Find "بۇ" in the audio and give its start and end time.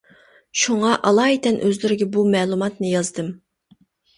2.17-2.25